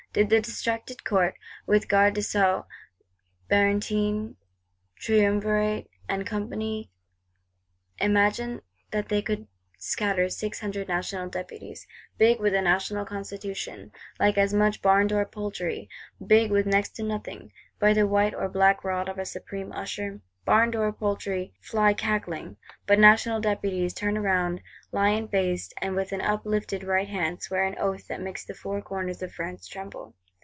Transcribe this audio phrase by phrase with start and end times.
[0.13, 2.65] Did the distracted Court, with Gardes des Sceaux
[3.49, 4.35] Barentin,
[4.99, 6.91] Triumvirate and Company,
[7.97, 8.61] imagine
[8.91, 11.87] that they could scatter six hundred National Deputies,
[12.17, 15.89] big with a National Constitution, like as much barndoor poultry,
[16.27, 20.19] big with next to nothing,—by the white or black rod of a Supreme Usher?
[20.45, 22.57] Barndoor poultry fly cackling:
[22.87, 24.59] but National Deputies turn round,
[24.91, 29.21] lion faced; and, with uplifted right hand, swear an Oath that makes the four corners
[29.21, 30.15] of France tremble.